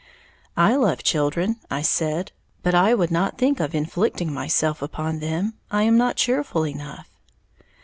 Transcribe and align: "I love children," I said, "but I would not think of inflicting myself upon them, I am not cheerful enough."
"I 0.57 0.75
love 0.77 1.03
children," 1.03 1.57
I 1.69 1.83
said, 1.83 2.31
"but 2.63 2.73
I 2.73 2.95
would 2.95 3.11
not 3.11 3.37
think 3.37 3.59
of 3.59 3.75
inflicting 3.75 4.33
myself 4.33 4.81
upon 4.81 5.19
them, 5.19 5.53
I 5.69 5.83
am 5.83 5.95
not 5.95 6.15
cheerful 6.15 6.65
enough." 6.65 7.07